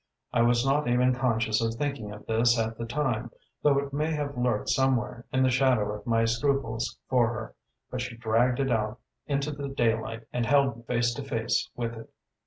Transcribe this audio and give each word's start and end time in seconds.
I 0.33 0.41
was 0.41 0.65
not 0.65 0.87
even 0.87 1.13
conscious 1.13 1.61
of 1.61 1.75
thinking 1.75 2.11
of 2.11 2.25
this 2.25 2.57
at 2.57 2.75
the 2.75 2.87
time, 2.87 3.29
though 3.61 3.77
it 3.77 3.93
may 3.93 4.11
have 4.13 4.35
lurked 4.35 4.69
somewhere 4.69 5.25
in 5.31 5.43
the 5.43 5.51
shadow 5.51 5.91
of 5.91 6.07
my 6.07 6.25
scruples 6.25 6.97
for 7.07 7.27
her; 7.27 7.55
but 7.91 8.01
she 8.01 8.17
dragged 8.17 8.59
it 8.59 8.71
out 8.71 8.99
into 9.27 9.51
the 9.51 9.67
daylight 9.67 10.23
and 10.33 10.47
held 10.47 10.75
me 10.77 10.83
face 10.87 11.13
to 11.13 11.21
face 11.23 11.69
with 11.75 11.93
it. 11.93 12.11